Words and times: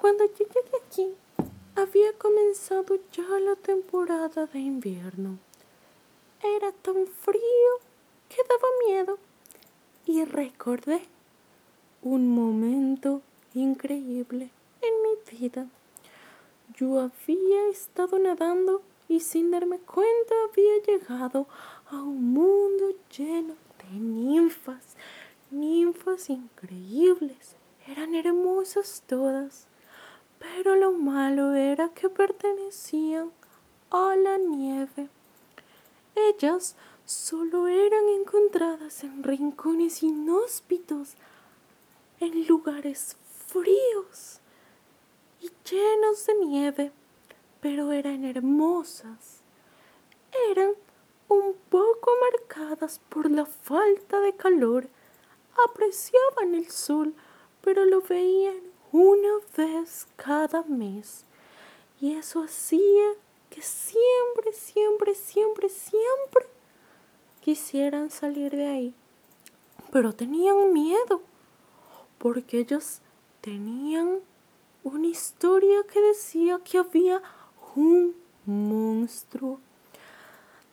Cuando 0.00 0.24
yo 0.24 0.46
llegué 0.46 0.78
aquí, 0.86 1.14
había 1.76 2.14
comenzado 2.14 2.98
ya 3.12 3.38
la 3.38 3.54
temporada 3.54 4.46
de 4.46 4.58
invierno. 4.58 5.38
Era 6.42 6.72
tan 6.72 7.06
frío 7.06 7.72
que 8.30 8.38
daba 8.48 8.68
miedo 8.86 9.18
y 10.06 10.24
recordé 10.24 11.02
un 12.00 12.30
momento 12.30 13.20
increíble 13.52 14.48
en 14.80 15.02
mi 15.02 15.38
vida. 15.38 15.66
Yo 16.74 16.98
había 16.98 17.68
estado 17.68 18.18
nadando 18.18 18.80
y 19.06 19.20
sin 19.20 19.50
darme 19.50 19.80
cuenta 19.80 20.34
había 20.48 20.82
llegado 20.82 21.46
a 21.90 21.96
un 21.96 22.32
mundo 22.32 22.94
lleno 23.14 23.54
de 23.82 23.98
ninfas, 23.98 24.96
ninfas 25.50 26.30
increíbles. 26.30 27.54
Eran 27.86 28.14
hermosas 28.14 29.02
todas, 29.06 29.66
malo 31.10 31.54
era 31.54 31.88
que 31.88 32.08
pertenecían 32.08 33.32
a 33.90 34.14
la 34.16 34.38
nieve. 34.38 35.08
Ellas 36.14 36.76
solo 37.04 37.66
eran 37.66 38.08
encontradas 38.08 39.02
en 39.02 39.24
rincones 39.24 40.04
inhóspitos, 40.04 41.14
en 42.20 42.46
lugares 42.46 43.16
fríos 43.46 44.38
y 45.40 45.50
llenos 45.68 46.26
de 46.26 46.34
nieve, 46.46 46.92
pero 47.60 47.90
eran 47.90 48.24
hermosas. 48.24 49.40
Eran 50.50 50.74
un 51.28 51.56
poco 51.70 52.10
marcadas 52.30 53.00
por 53.08 53.28
la 53.30 53.46
falta 53.46 54.20
de 54.20 54.34
calor. 54.34 54.88
Apreciaban 55.68 56.54
el 56.54 56.70
sol, 56.70 57.14
pero 57.62 57.84
lo 57.84 58.00
veían 58.00 58.69
una 58.92 59.38
vez 59.56 60.06
cada 60.16 60.62
mes. 60.62 61.24
Y 62.00 62.12
eso 62.12 62.42
hacía 62.42 63.12
que 63.50 63.62
siempre, 63.62 64.52
siempre, 64.52 65.14
siempre, 65.14 65.68
siempre 65.68 66.46
quisieran 67.40 68.10
salir 68.10 68.52
de 68.52 68.66
ahí. 68.66 68.94
Pero 69.92 70.12
tenían 70.12 70.72
miedo, 70.72 71.20
porque 72.18 72.60
ellos 72.60 73.00
tenían 73.40 74.20
una 74.84 75.06
historia 75.06 75.82
que 75.92 76.00
decía 76.00 76.60
que 76.64 76.78
había 76.78 77.22
un 77.74 78.14
monstruo 78.46 79.60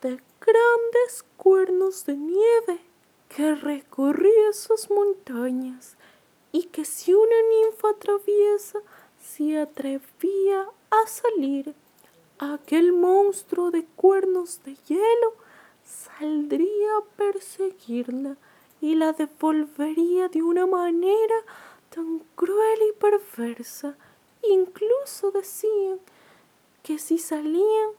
de 0.00 0.20
grandes 0.40 1.24
cuernos 1.36 2.06
de 2.06 2.16
nieve 2.16 2.80
que 3.28 3.54
recorría 3.54 4.52
sus 4.52 4.90
montañas 4.90 5.97
y 6.52 6.64
que 6.64 6.84
si 6.84 7.14
una 7.14 7.36
ninfa 7.50 7.94
traviesa 7.98 8.80
se 9.20 9.58
atrevía 9.58 10.66
a 10.90 11.06
salir, 11.06 11.74
aquel 12.38 12.92
monstruo 12.92 13.70
de 13.70 13.84
cuernos 13.84 14.62
de 14.64 14.76
hielo 14.86 15.34
saldría 15.84 16.96
a 16.98 17.04
perseguirla 17.16 18.36
y 18.80 18.94
la 18.94 19.12
devolvería 19.12 20.28
de 20.28 20.42
una 20.42 20.66
manera 20.66 21.34
tan 21.90 22.20
cruel 22.36 22.80
y 22.88 22.92
perversa. 22.92 23.96
Incluso 24.42 25.32
decían 25.32 25.98
que 26.82 26.98
si 26.98 27.18
salían, 27.18 27.90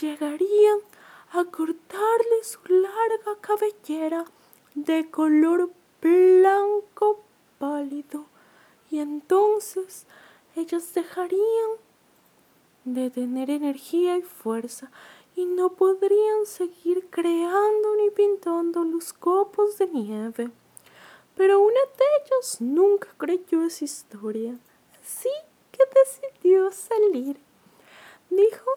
llegarían 0.00 0.78
a 1.32 1.44
cortarle 1.44 2.44
su 2.44 2.60
larga 2.68 3.40
cabellera 3.40 4.24
de 4.74 5.10
color 5.10 5.70
blanco 6.00 7.25
pálido 7.58 8.26
y 8.90 9.00
entonces 9.00 10.06
ellas 10.54 10.94
dejarían 10.94 11.70
de 12.84 13.10
tener 13.10 13.50
energía 13.50 14.16
y 14.16 14.22
fuerza 14.22 14.90
y 15.34 15.44
no 15.44 15.74
podrían 15.74 16.46
seguir 16.46 17.08
creando 17.10 17.96
ni 17.96 18.10
pintando 18.10 18.84
los 18.84 19.12
copos 19.12 19.76
de 19.78 19.88
nieve. 19.88 20.50
Pero 21.36 21.60
una 21.60 21.80
de 21.98 22.04
ellas 22.24 22.60
nunca 22.60 23.08
creyó 23.18 23.62
esa 23.62 23.84
historia, 23.84 24.56
así 25.02 25.28
que 25.72 25.82
decidió 25.94 26.70
salir. 26.70 27.38
Dijo 28.30 28.70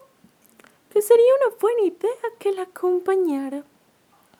que 0.90 1.00
sería 1.00 1.32
una 1.46 1.56
buena 1.56 1.82
idea 1.82 2.38
que 2.38 2.52
la 2.52 2.62
acompañara. 2.62 3.64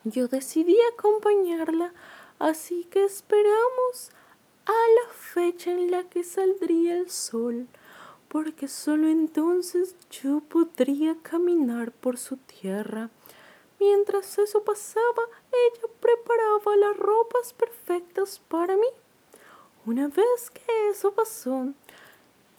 Yo 0.05 0.29
decidí 0.29 0.77
acompañarla, 0.93 1.95
así 2.39 2.85
que 2.85 3.05
esperamos 3.05 4.11
a 4.67 4.73
la 4.73 5.13
fecha 5.13 5.71
en 5.71 5.91
la 5.91 6.05
que 6.05 6.25
saldría 6.25 6.97
el 6.97 7.11
sol 7.11 7.69
porque 8.31 8.69
solo 8.69 9.09
entonces 9.09 9.97
yo 10.09 10.39
podría 10.39 11.17
caminar 11.21 11.91
por 11.91 12.17
su 12.17 12.37
tierra. 12.37 13.11
Mientras 13.81 14.39
eso 14.39 14.63
pasaba, 14.63 15.25
ella 15.51 15.89
preparaba 15.99 16.77
las 16.77 16.97
ropas 16.97 17.53
perfectas 17.53 18.41
para 18.47 18.77
mí. 18.77 18.87
Una 19.85 20.07
vez 20.07 20.51
que 20.53 20.89
eso 20.91 21.13
pasó 21.13 21.73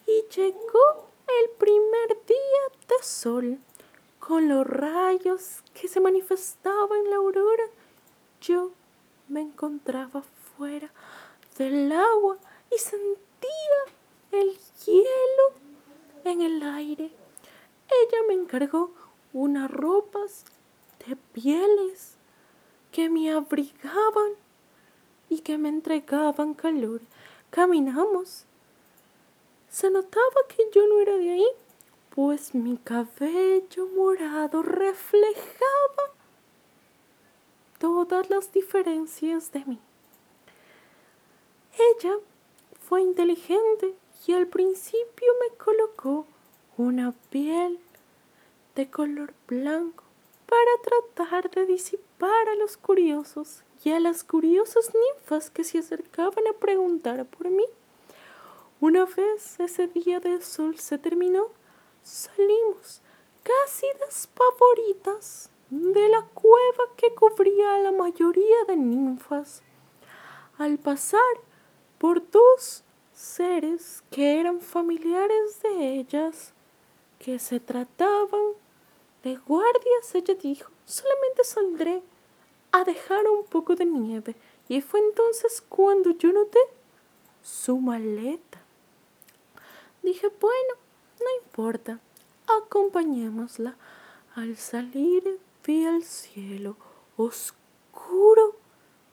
y 0.06 0.24
llegó 0.36 1.08
el 1.42 1.50
primer 1.56 2.08
día 2.26 2.78
de 2.88 3.02
sol, 3.02 3.58
con 4.20 4.50
los 4.50 4.66
rayos 4.66 5.62
que 5.72 5.88
se 5.88 6.00
manifestaban 6.00 6.98
en 6.98 7.10
la 7.10 7.16
aurora, 7.16 7.64
yo 8.42 8.72
me 9.28 9.40
encontraba 9.40 10.22
fuera 10.56 10.92
del 11.62 11.92
agua 11.92 12.38
y 12.74 12.78
sentía 12.78 13.78
el 14.32 14.56
hielo 14.84 15.46
en 16.24 16.40
el 16.40 16.62
aire. 16.62 17.04
Ella 17.04 18.18
me 18.26 18.34
encargó 18.34 18.90
unas 19.32 19.70
ropas 19.70 20.44
de 21.06 21.14
pieles 21.16 22.16
que 22.90 23.08
me 23.08 23.30
abrigaban 23.30 24.32
y 25.28 25.38
que 25.40 25.56
me 25.56 25.68
entregaban 25.68 26.54
calor. 26.54 27.00
Caminamos. 27.50 28.44
Se 29.70 29.88
notaba 29.90 30.40
que 30.48 30.68
yo 30.74 30.86
no 30.88 31.00
era 31.00 31.16
de 31.16 31.30
ahí, 31.30 31.48
pues 32.14 32.54
mi 32.54 32.76
cabello 32.76 33.86
morado 33.96 34.62
reflejaba 34.62 36.04
todas 37.78 38.28
las 38.30 38.52
diferencias 38.52 39.52
de 39.52 39.64
mí. 39.64 39.78
Ella 41.78 42.18
fue 42.80 43.02
inteligente 43.02 43.94
y 44.26 44.32
al 44.32 44.46
principio 44.46 45.28
me 45.40 45.56
colocó 45.56 46.26
una 46.76 47.12
piel 47.30 47.78
de 48.74 48.90
color 48.90 49.32
blanco 49.46 50.04
para 50.46 50.70
tratar 51.14 51.50
de 51.50 51.66
disipar 51.66 52.48
a 52.48 52.54
los 52.56 52.76
curiosos 52.76 53.62
y 53.84 53.90
a 53.90 54.00
las 54.00 54.22
curiosas 54.22 54.92
ninfas 54.94 55.50
que 55.50 55.64
se 55.64 55.78
acercaban 55.78 56.46
a 56.46 56.58
preguntar 56.58 57.24
por 57.24 57.48
mí. 57.48 57.64
Una 58.80 59.06
vez 59.06 59.58
ese 59.58 59.86
día 59.86 60.20
de 60.20 60.42
sol 60.42 60.78
se 60.78 60.98
terminó, 60.98 61.48
salimos 62.02 63.00
casi 63.42 63.86
despavoritas 64.06 65.50
de 65.70 66.08
la 66.10 66.22
cueva 66.34 66.84
que 66.96 67.14
cubría 67.14 67.76
a 67.76 67.78
la 67.78 67.92
mayoría 67.92 68.64
de 68.68 68.76
ninfas. 68.76 69.62
Al 70.58 70.78
pasar 70.78 71.20
por 72.02 72.28
dos 72.32 72.82
seres 73.14 74.02
que 74.10 74.40
eran 74.40 74.60
familiares 74.60 75.62
de 75.62 76.00
ellas, 76.00 76.52
que 77.20 77.38
se 77.38 77.60
trataban 77.60 78.40
de 79.22 79.36
guardias, 79.36 80.12
ella 80.12 80.34
dijo, 80.34 80.68
solamente 80.84 81.44
saldré 81.44 82.02
a 82.72 82.82
dejar 82.82 83.24
un 83.28 83.44
poco 83.44 83.76
de 83.76 83.84
nieve. 83.84 84.34
Y 84.68 84.80
fue 84.80 84.98
entonces 84.98 85.62
cuando 85.68 86.10
yo 86.10 86.32
noté 86.32 86.58
su 87.40 87.78
maleta. 87.78 88.60
Dije, 90.02 90.26
bueno, 90.40 90.74
no 91.20 91.44
importa, 91.44 92.00
acompañémosla. 92.64 93.76
Al 94.34 94.56
salir 94.56 95.38
vi 95.64 95.84
el 95.84 96.02
cielo 96.02 96.76
oscuro, 97.16 98.56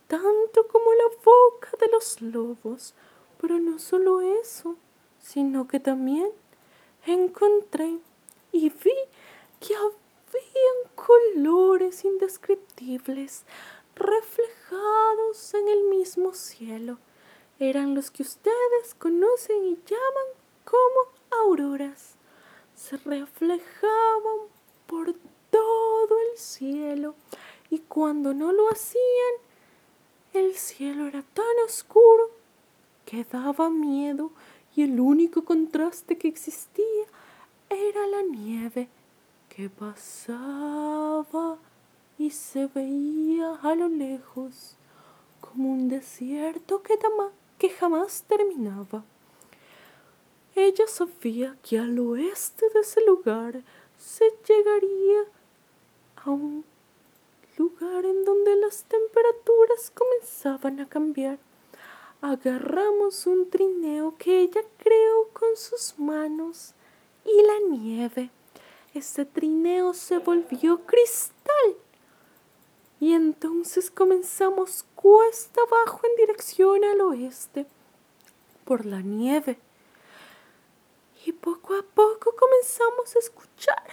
tanto 0.10 0.68
como 0.68 0.92
la 0.94 1.16
boca 1.24 1.70
de 1.80 1.88
los 1.88 2.22
lobos. 2.22 2.96
Pero 3.40 3.60
no 3.60 3.80
solo 3.80 4.20
eso, 4.20 4.76
sino 5.22 5.68
que 5.68 5.80
también 5.80 6.30
encontré 7.06 8.00
y 8.52 8.70
vi 8.70 8.96
que 9.62 9.76
habían 9.76 10.96
colores 10.96 12.04
indescriptibles 12.04 13.46
reflejados 13.96 15.54
en 15.54 15.70
el 15.70 15.84
mismo 15.84 16.34
cielo. 16.34 16.98
Eran 17.60 17.94
los 17.94 18.10
que 18.10 18.24
ustedes 18.24 18.96
conocen 18.98 19.64
y 19.66 19.76
llaman 19.86 20.30
como 20.66 21.44
auroras. 21.44 22.16
Se 22.76 22.98
reflejaban 22.98 24.48
por 24.88 25.14
todo 25.52 26.20
el 26.32 26.38
cielo 26.38 27.16
y 27.70 27.80
cuando 27.80 28.34
no 28.34 28.52
lo 28.52 28.70
hacían, 28.72 29.49
el 30.34 30.56
cielo 30.56 31.08
era 31.08 31.24
tan 31.24 31.46
oscuro 31.66 32.30
que 33.06 33.24
daba 33.24 33.70
miedo 33.70 34.32
y 34.76 34.84
el 34.84 35.00
único 35.00 35.44
contraste 35.44 36.18
que 36.18 36.28
existía 36.28 37.06
era 37.70 38.08
la 38.08 38.22
nieve 38.22 38.88
que 39.50 39.70
pasaba 39.70 41.58
y 42.18 42.32
se 42.32 42.68
veía 42.68 43.56
a 43.62 43.76
lo 43.76 43.88
lejos 43.88 44.76
como 45.42 45.72
un 45.72 45.90
desierto 45.90 46.84
que, 46.84 47.00
que 47.58 47.70
jamás 47.70 48.24
terminaba. 48.28 49.04
Ella 50.56 50.88
sabía 50.88 51.58
que 51.64 51.80
al 51.80 51.98
oeste 52.00 52.66
de 52.74 52.82
ese 52.82 53.02
lugar 53.06 53.64
se 53.98 54.26
llegaría 54.48 55.22
a 56.24 56.30
un 56.30 56.66
lugar 57.60 58.06
en 58.06 58.24
donde 58.24 58.56
las 58.56 58.86
temperaturas 58.86 59.92
comenzaban 59.94 60.80
a 60.80 60.88
cambiar. 60.88 61.40
Agarramos 62.22 63.28
un 63.28 63.50
trineo 63.50 64.16
que 64.18 64.40
ella 64.40 64.62
creó 64.78 65.28
con 65.34 65.58
sus 65.58 66.00
manos 66.00 66.74
y 67.26 67.42
la 67.44 67.78
nieve. 67.78 68.30
Ese 68.94 69.26
trineo 69.26 69.94
se 69.94 70.20
volvió 70.20 70.86
cristal. 70.86 71.76
Y 73.02 73.14
entonces 73.14 73.92
comenzamos 73.92 74.86
cuesta 74.96 75.62
abajo 75.62 76.00
en 76.04 76.16
dirección 76.16 76.86
al 76.86 77.02
oeste 77.02 77.66
por 78.64 78.86
la 78.86 79.02
nieve. 79.02 79.60
Y 81.26 81.34
poco 81.34 81.74
a 81.74 81.84
poco 81.84 82.34
comenzamos 82.38 83.16
a 83.16 83.20
escuchar 83.20 83.84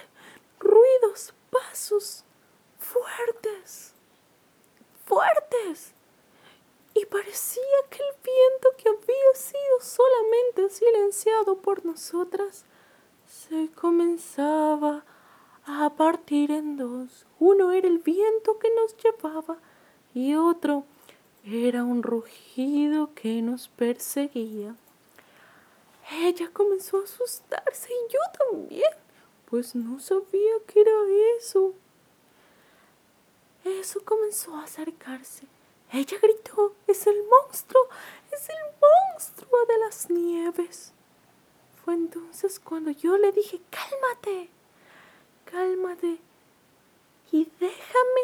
ruidos, 0.61 1.35
pasos 1.51 2.26
fuertes, 2.87 3.93
fuertes. 5.05 5.93
Y 6.95 7.05
parecía 7.07 7.79
que 7.91 7.99
el 7.99 8.15
viento 8.23 8.69
que 8.79 8.89
había 8.89 9.35
sido 9.35 9.81
solamente 9.81 10.71
silenciado 10.71 11.59
por 11.59 11.85
nosotras 11.85 12.65
se 13.27 13.69
comenzaba 13.73 15.05
a 15.67 15.91
partir 15.91 16.51
en 16.51 16.77
dos. 16.77 17.27
Uno 17.39 17.73
era 17.73 17.87
el 17.87 17.99
viento 17.99 18.59
que 18.59 18.71
nos 18.75 18.97
llevaba 18.97 19.59
y 20.15 20.35
otro 20.35 20.85
era 21.45 21.85
un 21.85 22.03
rugido 22.03 23.11
que 23.15 23.43
nos 23.43 23.69
perseguía. 23.69 24.75
Ella 26.11 26.51
comenzó 26.53 27.01
a 27.01 27.05
asustarse 27.05 27.91
y 27.93 28.13
yo 28.13 28.21
también, 28.39 28.93
pues 29.51 29.75
no 29.75 30.01
sabía 30.01 30.55
qué 30.67 30.81
era 30.81 30.93
eso. 31.39 31.75
Comenzó 34.05 34.57
a 34.57 34.65
acercarse. 34.65 35.47
Ella 35.93 36.19
gritó, 36.21 36.75
es 36.89 37.07
el 37.07 37.17
monstruo, 37.29 37.83
es 38.33 38.49
el 38.49 38.57
monstruo 38.81 39.65
de 39.67 39.79
las 39.79 40.11
nieves. 40.11 40.93
Fue 41.85 41.95
entonces 41.95 42.59
cuando 42.59 42.91
yo 42.91 43.17
le 43.17 43.31
dije, 43.31 43.61
cálmate, 43.71 44.51
cálmate 45.45 46.19
y 47.31 47.45
déjame 47.61 48.23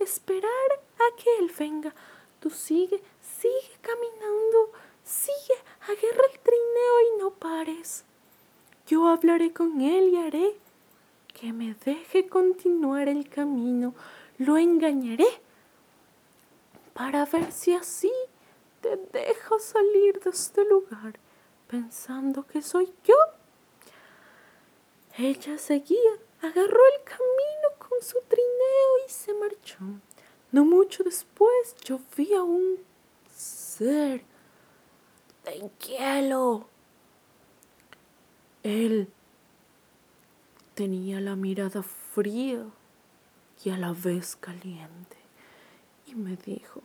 esperar 0.00 0.80
a 0.98 1.16
que 1.16 1.38
él 1.38 1.52
venga. 1.56 1.94
Tú 2.40 2.50
sigue, 2.50 3.00
sigue 3.20 3.78
caminando, 3.80 4.72
sigue, 5.04 5.54
agarra 5.82 6.26
el 6.32 6.40
trineo 6.40 7.14
y 7.14 7.20
no 7.20 7.30
pares. 7.30 8.04
Yo 8.88 9.06
hablaré 9.06 9.52
con 9.52 9.80
él 9.80 10.08
y 10.08 10.16
haré 10.16 10.56
que 11.28 11.52
me 11.52 11.74
deje 11.84 12.26
continuar 12.26 13.08
el 13.08 13.28
camino. 13.28 13.94
Lo 14.44 14.58
engañaré 14.58 15.28
para 16.94 17.24
ver 17.26 17.52
si 17.52 17.72
así 17.74 18.12
te 18.80 18.96
dejo 18.96 19.60
salir 19.60 20.18
de 20.18 20.30
este 20.30 20.64
lugar 20.64 21.12
pensando 21.68 22.44
que 22.44 22.60
soy 22.60 22.92
yo. 23.04 23.14
Ella 25.16 25.58
seguía, 25.58 26.14
agarró 26.40 26.80
el 26.94 27.04
camino 27.04 27.68
con 27.78 28.02
su 28.02 28.18
trineo 28.26 29.06
y 29.06 29.10
se 29.10 29.32
marchó. 29.34 29.78
No 30.50 30.64
mucho 30.64 31.04
después 31.04 31.76
yo 31.84 32.00
vi 32.16 32.34
a 32.34 32.42
un 32.42 32.78
ser 33.32 34.24
de 35.44 35.70
hielo. 35.86 36.66
Él 38.64 39.08
tenía 40.74 41.20
la 41.20 41.36
mirada 41.36 41.84
fría 41.84 42.66
y 43.64 43.70
a 43.70 43.76
la 43.76 43.92
vez 43.92 44.36
caliente 44.36 45.16
y 46.06 46.14
me 46.14 46.36
dijo, 46.36 46.80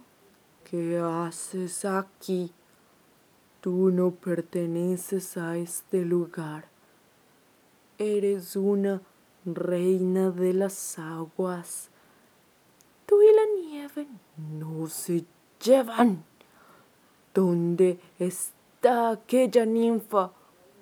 ¿qué 0.63 0.99
haces 0.99 1.85
aquí? 1.85 2.51
Tú 3.61 3.89
no 3.91 4.11
perteneces 4.11 5.37
a 5.37 5.57
este 5.57 6.05
lugar. 6.05 6.69
Eres 7.97 8.55
una 8.55 9.01
reina 9.45 10.29
de 10.29 10.53
las 10.53 10.99
aguas. 10.99 11.89
Tú 13.05 13.21
y 13.21 13.35
la 13.35 13.69
nieve 13.69 14.07
no 14.37 14.87
se 14.87 15.25
llevan. 15.63 16.23
¿Dónde 17.33 17.99
está 18.19 19.11
aquella 19.11 19.65
ninfa? 19.65 20.31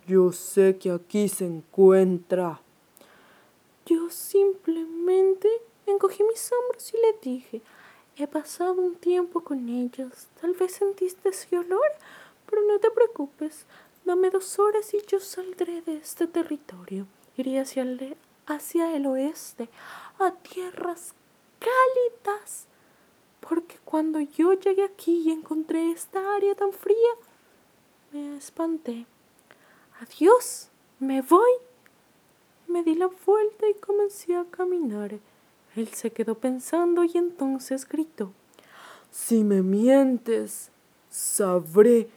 Yo 0.08 0.32
sé 0.32 0.78
que 0.78 0.92
aquí 0.92 1.30
se 1.30 1.46
encuentra. 1.46 2.60
Yo 3.86 4.10
simplemente 4.10 5.50
encogí 5.92 6.24
mis 6.24 6.52
hombros 6.52 6.94
y 6.94 6.98
le 6.98 7.14
dije, 7.22 7.62
he 8.18 8.28
pasado 8.28 8.74
un 8.74 8.96
tiempo 8.96 9.42
con 9.42 9.70
ellos. 9.70 10.28
Tal 10.42 10.54
vez 10.54 10.74
sentiste 10.74 11.30
ese 11.30 11.58
olor. 11.58 11.92
Pero 12.46 12.62
no 12.68 12.80
te 12.80 12.92
preocupes, 12.92 13.66
dame 14.04 14.30
dos 14.30 14.60
horas 14.60 14.94
y 14.94 15.02
yo 15.08 15.20
saldré 15.20 15.82
de 15.82 15.98
este 15.98 16.28
territorio. 16.28 17.08
Iré 17.38 17.60
hacia 17.60 17.84
el, 17.84 18.16
hacia 18.46 18.96
el 18.96 19.08
oeste, 19.08 19.68
a 20.20 20.32
tierras 20.32 21.14
cálidas. 21.60 22.68
Porque 23.40 23.78
cuando 23.84 24.20
yo 24.20 24.54
llegué 24.54 24.84
aquí 24.84 25.24
y 25.26 25.32
encontré 25.32 25.92
esta 25.92 26.36
área 26.36 26.56
tan 26.56 26.72
fría, 26.72 26.98
me 28.12 28.38
espanté. 28.38 29.06
Adiós, 30.00 30.70
me 31.00 31.22
voy. 31.22 31.52
Me 32.68 32.84
di 32.84 32.96
la 32.96 33.10
vuelta 33.26 33.68
y 33.68 33.74
comencé 33.76 34.36
a 34.36 34.46
caminar. 34.46 35.20
Él 35.76 35.90
se 35.90 36.12
quedó 36.12 36.36
pensando 36.36 37.04
y 37.04 37.12
entonces 37.16 37.88
gritó. 37.88 38.32
Si 39.12 39.44
me 39.44 39.62
mientes, 39.62 40.72
sabré 41.10 42.08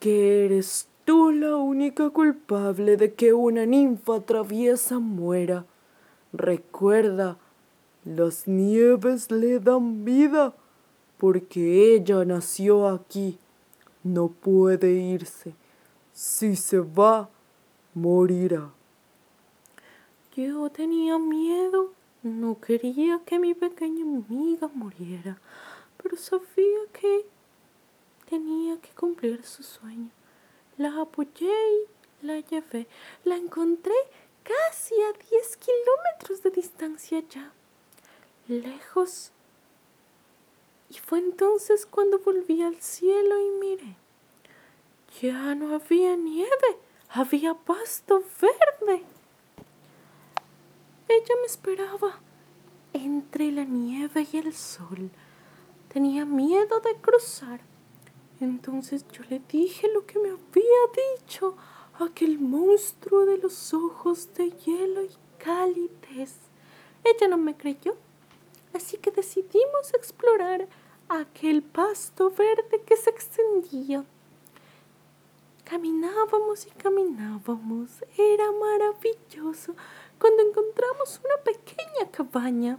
que 0.00 0.44
eres 0.46 0.88
tú 1.04 1.30
la 1.30 1.56
única 1.56 2.10
culpable 2.10 2.96
de 2.96 3.14
que 3.14 3.32
una 3.32 3.64
ninfa 3.64 4.20
traviesa 4.20 4.98
muera. 4.98 5.66
Recuerda, 6.32 7.38
las 8.04 8.48
nieves 8.48 9.30
le 9.30 9.60
dan 9.60 10.04
vida 10.04 10.54
porque 11.18 11.94
ella 11.94 12.24
nació 12.24 12.88
aquí. 12.88 13.38
No 14.02 14.28
puede 14.28 14.92
irse. 14.92 15.54
Si 16.12 16.56
se 16.56 16.80
va, 16.80 17.28
morirá. 17.94 18.70
Yo 20.34 20.70
tenía 20.70 21.18
miedo. 21.18 21.99
No 22.22 22.60
quería 22.60 23.20
que 23.24 23.38
mi 23.38 23.54
pequeña 23.54 24.02
amiga 24.02 24.68
muriera, 24.74 25.40
pero 25.96 26.18
sabía 26.18 26.80
que 26.92 27.24
tenía 28.28 28.78
que 28.78 28.90
cumplir 28.90 29.42
su 29.44 29.62
sueño. 29.62 30.10
La 30.76 31.00
apoyé 31.00 31.50
y 31.50 32.26
la 32.26 32.40
llevé. 32.40 32.86
La 33.24 33.36
encontré 33.36 33.94
casi 34.42 34.94
a 35.02 35.12
10 35.30 35.56
kilómetros 35.56 36.42
de 36.42 36.50
distancia 36.50 37.22
ya, 37.30 37.52
lejos. 38.48 39.32
Y 40.90 40.94
fue 40.98 41.20
entonces 41.20 41.86
cuando 41.86 42.18
volví 42.18 42.60
al 42.62 42.80
cielo 42.82 43.40
y 43.40 43.50
miré. 43.60 43.96
Ya 45.22 45.54
no 45.54 45.74
había 45.74 46.16
nieve, 46.16 46.76
había 47.08 47.54
pasto 47.54 48.22
verde. 48.40 49.04
Ella 51.10 51.34
me 51.40 51.46
esperaba 51.46 52.20
entre 52.94 53.52
la 53.52 53.64
nieve 53.64 54.26
y 54.32 54.36
el 54.38 54.54
sol. 54.54 55.10
Tenía 55.92 56.24
miedo 56.24 56.80
de 56.80 56.94
cruzar 57.00 57.60
entonces 58.40 59.04
yo 59.12 59.22
le 59.28 59.40
dije 59.50 59.86
lo 59.92 60.06
que 60.06 60.18
me 60.18 60.30
había 60.30 61.18
dicho 61.18 61.56
aquel 61.98 62.38
monstruo 62.38 63.26
de 63.26 63.36
los 63.36 63.74
ojos 63.74 64.32
de 64.34 64.50
hielo 64.50 65.02
y 65.02 65.10
calidez. 65.38 66.36
Ella 67.04 67.28
no 67.28 67.36
me 67.36 67.54
creyó, 67.54 67.96
así 68.72 68.96
que 68.96 69.10
decidimos 69.10 69.92
explorar 69.92 70.68
aquel 71.10 71.62
pasto 71.62 72.30
verde 72.30 72.82
que 72.86 72.96
se 72.96 73.10
extendía. 73.10 74.04
Caminábamos 75.64 76.66
y 76.66 76.70
caminábamos. 76.70 77.90
Era 78.16 78.50
maravilloso 78.52 79.74
cuando 80.20 80.42
encontramos 80.42 81.20
una 81.24 81.42
pequeña 81.42 82.10
cabaña. 82.12 82.78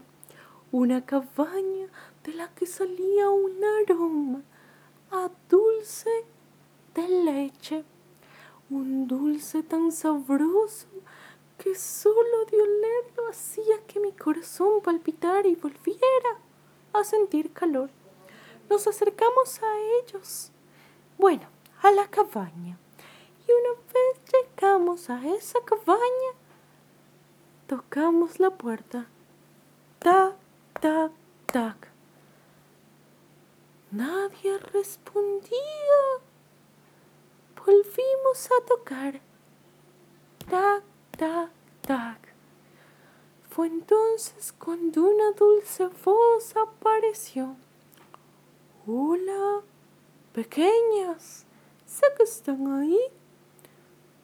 Una 0.71 1.05
cabaña 1.05 1.87
de 2.23 2.33
la 2.33 2.47
que 2.53 2.65
salía 2.65 3.29
un 3.29 3.61
aroma 3.63 4.41
a 5.11 5.29
dulce 5.49 6.09
de 6.95 7.07
leche, 7.09 7.83
un 8.69 9.05
dulce 9.05 9.63
tan 9.63 9.91
sabroso 9.91 10.87
que 11.57 11.75
solo 11.75 12.45
de 12.49 12.61
olerlo 12.61 13.27
hacía 13.29 13.85
que 13.85 13.99
mi 13.99 14.13
corazón 14.13 14.81
palpitara 14.81 15.47
y 15.47 15.55
volviera 15.55 16.39
a 16.93 17.03
sentir 17.03 17.51
calor. 17.51 17.89
Nos 18.69 18.87
acercamos 18.87 19.61
a 19.61 19.79
ellos, 20.01 20.51
bueno, 21.17 21.47
a 21.81 21.91
la 21.91 22.07
cabaña, 22.07 22.77
y 23.45 23.51
una 23.51 23.81
vez 23.93 24.21
llegamos 24.31 25.09
a 25.09 25.27
esa 25.27 25.59
cabaña, 25.65 26.31
tocamos 27.71 28.37
la 28.37 28.49
puerta. 28.49 29.07
Tac, 29.99 30.35
tac, 30.81 31.11
tac. 31.45 31.87
Nadie 33.91 34.57
respondía. 34.73 36.01
Volvimos 37.55 38.49
a 38.51 38.65
tocar. 38.65 39.21
Tac, 40.49 40.83
tac, 41.17 41.51
tac. 41.87 42.33
Fue 43.49 43.67
entonces 43.67 44.53
cuando 44.59 45.03
una 45.03 45.31
dulce 45.31 45.87
voz 46.03 46.53
apareció. 46.57 47.55
Hola, 48.85 49.61
pequeñas, 50.33 51.45
sé 51.85 52.05
que 52.17 52.23
están 52.23 52.67
ahí. 52.81 52.99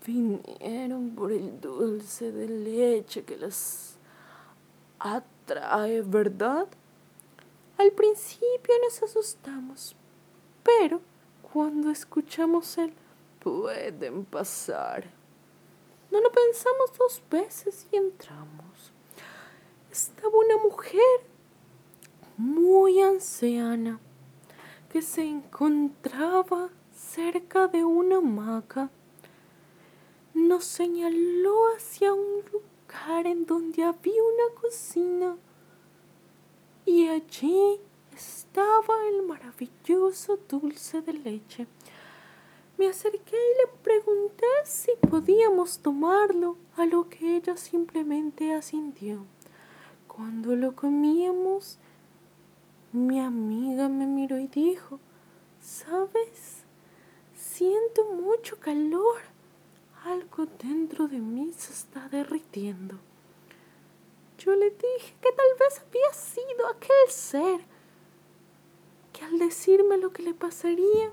Vinieron 0.08 1.16
por 1.16 1.34
el 1.34 1.60
dulce 1.60 2.32
de 2.32 2.48
leche 2.48 3.26
que 3.26 3.36
las 3.36 3.98
atrae, 5.00 6.02
¿verdad? 6.02 6.66
Al 7.78 7.92
principio 7.92 8.74
nos 8.86 9.04
asustamos, 9.04 9.98
pero 10.64 11.02
cuando 11.52 11.92
escuchamos 11.92 12.78
el 12.78 12.94
pueden 13.42 14.24
pasar, 14.24 15.12
no 16.10 16.22
lo 16.22 16.32
pensamos 16.32 16.98
dos 16.98 17.22
veces 17.30 17.86
y 17.92 17.98
entramos. 17.98 18.94
Estaba 19.92 20.38
una 20.38 20.56
mujer 20.64 21.02
muy 22.38 23.02
anciana 23.02 24.00
que 24.90 25.02
se 25.02 25.24
encontraba 25.24 26.70
cerca 26.96 27.68
de 27.68 27.84
una 27.84 28.20
hamaca. 28.20 28.90
Nos 30.38 30.66
señaló 30.66 31.76
hacia 31.76 32.14
un 32.14 32.44
lugar 32.52 33.26
en 33.26 33.48
donde 33.48 33.82
había 33.84 34.22
una 34.24 34.62
cocina 34.62 35.36
y 36.86 37.08
allí 37.08 37.80
estaba 38.16 38.94
el 39.10 39.24
maravilloso 39.24 40.38
dulce 40.48 41.02
de 41.02 41.14
leche. 41.14 41.66
Me 42.78 42.88
acerqué 42.88 43.36
y 43.36 43.58
le 43.58 43.80
pregunté 43.82 44.46
si 44.64 44.92
podíamos 45.10 45.80
tomarlo, 45.80 46.56
a 46.76 46.86
lo 46.86 47.10
que 47.10 47.38
ella 47.38 47.58
simplemente 47.58 48.54
asintió. 48.54 49.26
Cuando 50.08 50.56
lo 50.56 50.76
comíamos, 50.76 51.80
mi 52.92 53.20
amiga 53.20 53.90
me 53.90 54.06
miró 54.06 54.38
y 54.38 54.46
dijo, 54.46 55.00
¿sabes? 55.60 56.64
Siento 57.34 58.06
mucho 58.14 58.60
calor. 58.60 59.36
Algo 60.04 60.46
dentro 60.62 61.08
de 61.08 61.20
mí 61.20 61.52
se 61.54 61.74
está 61.74 62.08
derritiendo. 62.10 62.98
Yo 64.38 64.56
le 64.56 64.70
dije 64.70 65.16
que 65.22 65.32
tal 65.32 65.58
vez 65.60 65.82
había 65.82 66.14
sido 66.14 66.68
aquel 66.68 67.10
ser 67.10 67.66
que 69.12 69.26
al 69.26 69.40
decirme 69.40 69.98
lo 69.98 70.14
que 70.14 70.22
le 70.22 70.34
pasaría, 70.34 71.12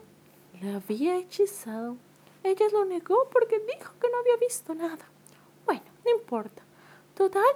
le 0.61 0.75
había 0.75 1.17
hechizado. 1.17 1.97
Ella 2.43 2.67
lo 2.73 2.85
negó 2.85 3.29
porque 3.33 3.59
dijo 3.59 3.95
que 3.99 4.11
no 4.11 4.19
había 4.19 4.37
visto 4.37 4.75
nada. 4.75 5.09
Bueno, 5.65 5.85
no 6.05 6.11
importa. 6.11 6.63
Total, 7.15 7.55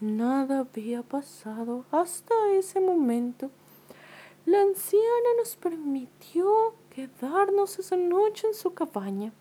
nada 0.00 0.60
había 0.60 1.02
pasado 1.02 1.86
hasta 1.90 2.34
ese 2.52 2.80
momento. 2.80 3.50
La 4.44 4.60
anciana 4.60 5.28
nos 5.38 5.56
permitió 5.56 6.74
quedarnos 6.90 7.78
esa 7.78 7.96
noche 7.96 8.48
en 8.48 8.54
su 8.54 8.74
cabaña. 8.74 9.32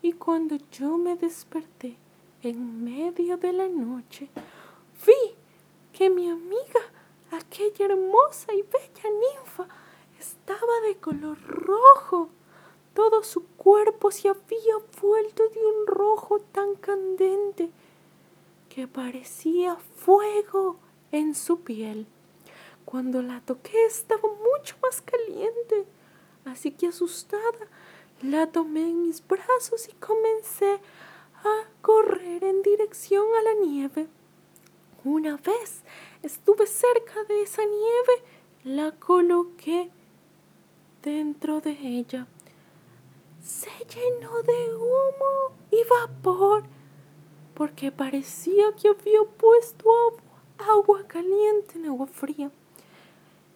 Y 0.00 0.12
cuando 0.12 0.56
yo 0.70 0.96
me 0.96 1.16
desperté, 1.16 1.96
en 2.42 2.84
medio 2.84 3.36
de 3.36 3.52
la 3.52 3.68
noche, 3.68 4.28
vi 5.04 5.34
que 5.92 6.08
mi 6.08 6.30
amiga, 6.30 6.80
aquella 7.32 7.86
hermosa 7.86 8.54
y 8.54 8.62
bella 8.62 9.10
ninfa, 9.10 9.66
estaba 10.18 10.80
de 10.86 10.96
color 10.96 11.40
rojo. 11.40 12.28
Todo 12.94 13.22
su 13.22 13.44
cuerpo 13.56 14.10
se 14.10 14.28
había 14.28 14.76
vuelto 15.00 15.48
de 15.48 15.66
un 15.66 15.86
rojo 15.86 16.40
tan 16.52 16.74
candente 16.76 17.70
que 18.68 18.86
parecía 18.86 19.76
fuego 19.76 20.76
en 21.10 21.34
su 21.34 21.60
piel. 21.60 22.06
Cuando 22.84 23.22
la 23.22 23.40
toqué 23.40 23.84
estaba 23.84 24.28
mucho 24.28 24.76
más 24.82 25.02
caliente, 25.02 25.86
así 26.44 26.70
que 26.70 26.86
asustada 26.86 27.68
la 28.22 28.46
tomé 28.46 28.82
en 28.82 29.02
mis 29.02 29.26
brazos 29.26 29.88
y 29.88 29.92
comencé 29.94 30.80
a 31.44 31.64
correr 31.82 32.44
en 32.44 32.62
dirección 32.62 33.26
a 33.38 33.42
la 33.42 33.54
nieve. 33.54 34.08
Una 35.04 35.36
vez 35.36 35.82
estuve 36.22 36.66
cerca 36.66 37.22
de 37.24 37.42
esa 37.42 37.62
nieve, 37.64 38.22
la 38.64 38.92
coloqué 38.92 39.90
dentro 41.02 41.60
de 41.60 41.70
ella. 41.70 42.26
Se 43.42 43.70
llenó 43.86 44.42
de 44.42 44.74
humo 44.74 45.56
y 45.70 45.78
vapor, 45.88 46.64
porque 47.54 47.92
parecía 47.92 48.74
que 48.74 48.88
había 48.88 49.22
puesto 49.36 49.88
agua, 50.58 51.06
caliente 51.06 51.78
en 51.78 51.86
agua 51.86 52.06
fría. 52.06 52.50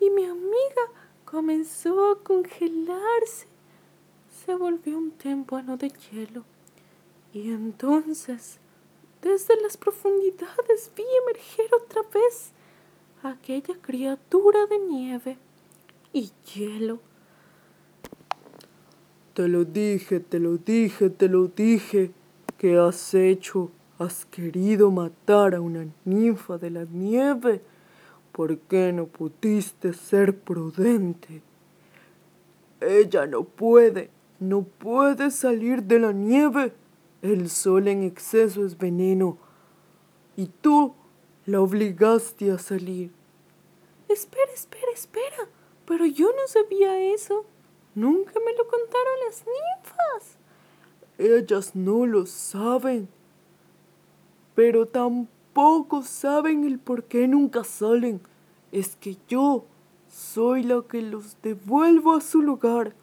Y 0.00 0.11
mi 0.11 0.25
amiga 0.25 0.83
comenzó 1.25 2.12
a 2.12 2.19
congelarse. 2.23 3.51
Se 4.45 4.55
volvió 4.57 4.99
un 4.99 5.13
témpano 5.13 5.77
de 5.77 5.91
hielo. 5.91 6.45
Y 7.33 7.51
entonces, 7.51 8.59
desde 9.23 9.61
las 9.63 9.77
profundidades 9.77 10.91
vi 10.97 11.05
emerger 11.23 11.73
otra 11.75 12.03
vez 12.13 12.53
aquella 13.23 13.75
criatura 13.81 14.67
de 14.67 14.79
nieve 14.81 15.39
y 16.13 16.33
hielo. 16.53 16.99
Te 19.35 19.49
lo 19.49 19.65
dije, 19.65 20.21
te 20.21 20.39
lo 20.39 20.57
dije, 20.59 21.09
te 21.09 21.29
lo 21.29 21.47
dije. 21.47 22.11
¿Qué 22.59 22.77
has 22.77 23.15
hecho? 23.15 23.71
¿Has 23.99 24.25
querido 24.27 24.91
matar 24.91 25.55
a 25.55 25.61
una 25.61 25.87
ninfa 26.05 26.59
de 26.59 26.71
la 26.71 26.85
nieve? 26.85 27.61
¿Por 28.33 28.59
qué 28.59 28.93
no 28.93 29.07
pudiste 29.07 29.93
ser 29.93 30.37
prudente? 30.37 31.43
Ella 32.81 33.27
no 33.27 33.45
puede, 33.45 34.11
no 34.43 34.65
puede 34.65 35.31
salir 35.31 35.85
de 35.85 35.99
la 35.99 36.13
nieve. 36.13 36.75
El 37.23 37.49
sol 37.49 37.89
en 37.89 38.03
exceso 38.03 38.67
es 38.67 38.77
veneno. 38.77 39.39
Y 40.37 40.47
tú 40.47 40.95
la 41.47 41.61
obligaste 41.61 42.51
a 42.51 42.59
salir. 42.59 43.13
Espera, 44.09 44.53
espera, 44.53 44.93
espera. 44.93 45.49
Pero 45.87 46.05
yo 46.07 46.27
no 46.27 46.47
sabía 46.47 46.99
eso. 47.15 47.45
Nunca 47.95 48.33
me 48.45 48.53
lo 48.57 48.67
contaron 48.67 49.15
las 49.27 49.45
ninfas. 49.47 50.39
Ellas 51.19 51.75
no 51.75 52.07
lo 52.07 52.27
saben. 52.27 53.09
Pero 54.55 54.87
tampoco 54.87 56.03
saben 56.03 56.65
el 56.65 56.79
por 56.79 57.05
qué 57.05 57.29
nunca 57.29 57.65
salen. 57.65 58.21
Es 58.73 58.97
que 58.97 59.17
yo 59.29 59.67
soy 60.09 60.63
la 60.63 60.83
que 60.83 61.03
los 61.03 61.41
devuelvo 61.43 62.15
a 62.15 62.21
su 62.21 62.43
lugar 62.43 62.95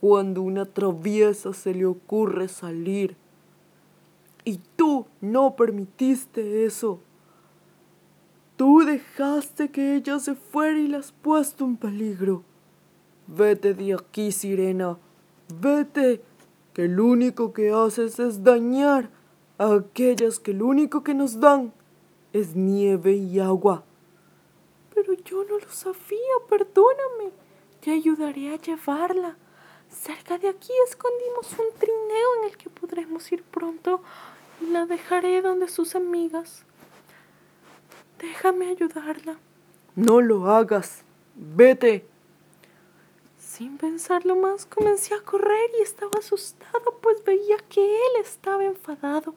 cuando 0.00 0.42
una 0.42 0.64
traviesa 0.64 1.52
se 1.52 1.74
le 1.74 1.86
ocurre 1.86 2.48
salir. 2.48 3.16
Y 4.44 4.60
tú 4.76 5.06
no 5.20 5.56
permitiste 5.56 6.64
eso. 6.64 7.00
Tú 8.56 8.80
dejaste 8.84 9.70
que 9.70 9.96
ella 9.96 10.18
se 10.20 10.34
fuera 10.34 10.78
y 10.78 10.88
la 10.88 10.98
has 10.98 11.12
puesto 11.12 11.64
en 11.64 11.76
peligro. 11.76 12.44
Vete 13.26 13.74
de 13.74 13.94
aquí, 13.94 14.32
sirena. 14.32 14.98
Vete, 15.60 16.22
que 16.72 16.86
lo 16.86 17.06
único 17.06 17.52
que 17.52 17.70
haces 17.70 18.20
es 18.20 18.44
dañar 18.44 19.10
a 19.58 19.74
aquellas 19.74 20.38
que 20.38 20.54
lo 20.54 20.66
único 20.66 21.02
que 21.02 21.14
nos 21.14 21.40
dan 21.40 21.72
es 22.32 22.54
nieve 22.54 23.14
y 23.14 23.40
agua. 23.40 23.84
Pero 24.94 25.12
yo 25.14 25.44
no 25.44 25.58
lo 25.58 25.70
sabía, 25.70 26.34
perdóname. 26.48 27.32
Te 27.80 27.90
ayudaré 27.90 28.54
a 28.54 28.56
llevarla. 28.56 29.36
Cerca 29.90 30.38
de 30.38 30.48
aquí 30.48 30.72
escondimos 30.88 31.52
un 31.52 31.78
trineo 31.78 32.36
en 32.40 32.50
el 32.50 32.56
que 32.56 32.70
podremos 32.70 33.30
ir 33.32 33.42
pronto 33.42 34.02
la 34.60 34.86
dejaré 34.86 35.40
donde 35.40 35.68
sus 35.68 35.94
amigas. 35.94 36.64
Déjame 38.18 38.68
ayudarla. 38.68 39.38
No 39.94 40.20
lo 40.20 40.50
hagas. 40.50 41.02
Vete. 41.34 42.06
Sin 43.38 43.78
pensarlo 43.78 44.36
más, 44.36 44.66
comencé 44.66 45.14
a 45.14 45.22
correr 45.22 45.70
y 45.78 45.82
estaba 45.82 46.18
asustado, 46.18 46.98
pues 47.00 47.22
veía 47.24 47.56
que 47.68 47.82
él 47.82 48.20
estaba 48.20 48.64
enfadado. 48.64 49.34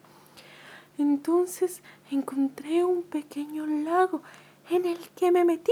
Entonces 0.97 1.81
encontré 2.11 2.83
un 2.83 3.03
pequeño 3.03 3.65
lago 3.65 4.21
en 4.69 4.85
el 4.85 5.09
que 5.11 5.31
me 5.31 5.45
metí 5.45 5.71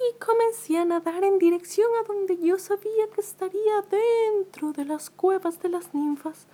y 0.00 0.18
comencé 0.18 0.78
a 0.78 0.84
nadar 0.84 1.24
en 1.24 1.38
dirección 1.38 1.88
a 2.00 2.06
donde 2.06 2.38
yo 2.38 2.58
sabía 2.58 3.08
que 3.14 3.20
estaría 3.20 3.84
dentro 3.90 4.72
de 4.72 4.86
las 4.86 5.10
cuevas 5.10 5.60
de 5.60 5.68
las 5.68 5.94
ninfas. 5.94 6.46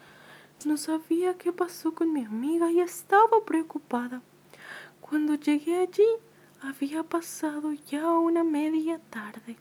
No 0.65 0.77
sabía 0.77 1.39
qué 1.39 1.53
pasó 1.53 1.95
con 1.95 2.13
mi 2.13 2.25
amiga 2.25 2.71
y 2.73 2.81
estaba 2.81 3.45
preocupada. 3.45 4.21
Cuando 5.01 5.35
llegué 5.35 5.79
allí 5.79 6.09
había 6.61 7.05
pasado 7.05 7.73
ya 7.73 8.11
una 8.11 8.43
media 8.43 9.01
tarde 9.11 9.57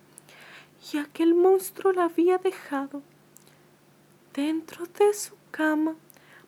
y 0.91 0.97
aquel 0.97 1.35
monstruo 1.35 1.93
la 1.93 2.05
había 2.05 2.37
dejado. 2.39 3.03
Dentro 4.33 4.85
de 4.85 5.13
su 5.13 5.35
cama 5.51 5.95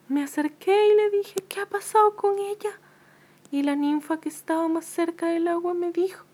me 0.07 0.23
acerqué 0.23 0.87
y 0.87 0.95
le 0.95 1.09
dije 1.11 1.35
qué 1.47 1.59
ha 1.59 1.65
pasado 1.67 2.15
con 2.15 2.39
ella. 2.39 2.79
Y 3.51 3.63
la 3.63 3.75
ninfa 3.75 4.19
que 4.19 4.29
estaba 4.29 4.67
más 4.67 4.85
cerca 4.85 5.27
del 5.27 5.47
agua 5.47 5.73
me 5.73 5.91
dijo, 5.91 6.26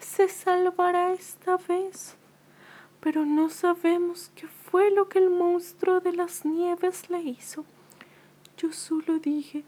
se 0.00 0.28
salvará 0.28 1.12
esta 1.12 1.56
vez. 1.56 2.16
Pero 3.00 3.24
no 3.24 3.48
sabemos 3.48 4.30
qué 4.34 4.46
fue 4.46 4.90
lo 4.90 5.08
que 5.08 5.18
el 5.18 5.30
monstruo 5.30 6.00
de 6.00 6.12
las 6.12 6.44
nieves 6.44 7.08
le 7.08 7.22
hizo. 7.22 7.64
Yo 8.56 8.72
solo 8.72 9.18
dije, 9.18 9.64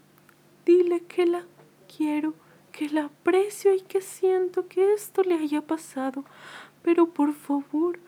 dile 0.65 1.01
que 1.01 1.25
la 1.25 1.45
quiero, 1.95 2.33
que 2.71 2.89
la 2.89 3.05
aprecio 3.05 3.73
y 3.73 3.81
que 3.81 4.01
siento 4.01 4.67
que 4.67 4.93
esto 4.93 5.23
le 5.23 5.35
haya 5.35 5.61
pasado, 5.61 6.25
pero 6.83 7.07
por 7.07 7.33
favor, 7.33 7.99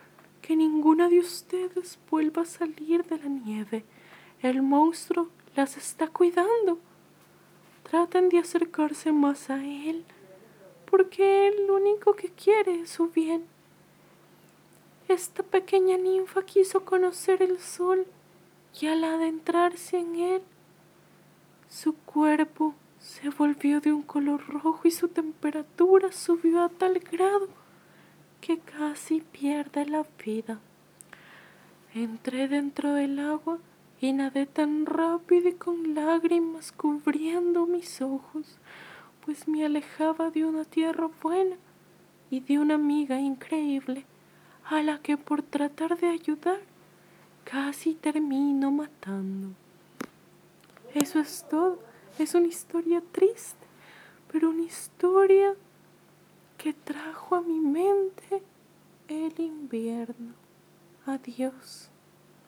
que 0.42 0.56
ninguna 0.56 1.10
de 1.10 1.20
ustedes 1.20 1.98
vuelva 2.12 2.44
a 2.44 2.46
salir 2.46 3.04
de 3.06 3.18
la 3.18 3.30
nieve. 3.30 3.84
El 4.42 4.62
monstruo 4.62 5.30
las 5.56 5.76
está 5.76 6.08
cuidando. 6.08 6.80
Traten 7.90 8.30
de 8.30 8.40
acercarse 8.40 9.12
más 9.12 9.50
a 9.50 9.64
él, 9.64 10.06
porque 10.96 11.54
lo 11.68 11.76
único 11.76 12.14
que 12.14 12.30
quiere 12.30 12.80
es 12.80 12.92
su 12.92 13.10
bien. 13.10 13.44
Esta 15.10 15.44
pequeña 15.44 15.98
ninfa 15.98 16.44
quiso 16.44 16.86
conocer 16.86 17.42
el 17.42 17.60
sol 17.60 18.08
y 18.80 18.88
al 18.88 19.04
adentrarse 19.04 19.98
en 19.98 20.16
él, 20.16 20.42
su 21.70 21.96
cuerpo 21.98 22.76
se 23.02 23.28
volvió 23.28 23.82
de 23.82 23.92
un 23.92 24.04
color 24.04 24.48
rojo 24.48 24.88
y 24.88 24.92
su 24.92 25.10
temperatura 25.10 26.14
subió 26.14 26.64
a 26.64 26.70
tal 26.70 26.98
grado 27.00 27.50
que 28.40 28.60
casi 28.60 29.20
pierde 29.20 29.86
la 29.86 30.06
vida. 30.26 30.62
Entré 31.94 32.48
dentro 32.48 32.94
del 32.94 33.20
agua 33.20 33.58
y 34.00 34.14
nadé 34.14 34.46
tan 34.46 34.86
rápido 34.86 35.50
y 35.50 35.56
con 35.56 35.94
lágrimas 35.94 36.72
cubriendo 36.72 37.66
mis 37.66 38.02
ojos, 38.02 38.60
pues 39.26 39.48
me 39.48 39.66
alejaba 39.66 40.30
de 40.30 40.46
una 40.46 40.66
tierra 40.66 41.10
buena 41.22 41.56
y 42.30 42.42
de 42.42 42.60
una 42.60 42.76
amiga 42.76 43.20
increíble 43.20 44.06
a 44.66 44.84
la 44.84 45.00
que 45.00 45.18
por 45.18 45.42
tratar 45.42 45.98
de 45.98 46.10
ayudar 46.10 46.60
casi 47.44 47.96
termino 47.96 48.72
matando. 48.72 49.50
Eso 50.94 51.20
es 51.20 51.46
todo. 51.50 51.80
Es 52.20 52.36
una 52.36 52.48
historia 52.48 53.02
triste, 53.12 53.66
pero 54.32 54.52
una 54.52 54.64
historia 54.64 55.56
que 56.58 56.74
trajo 56.74 57.36
a 57.36 57.42
mi 57.42 57.60
mente 57.60 58.42
el 59.08 59.40
invierno. 59.40 60.34
Adiós. 61.06 61.90